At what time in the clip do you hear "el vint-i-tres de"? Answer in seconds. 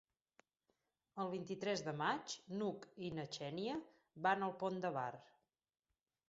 1.23-1.93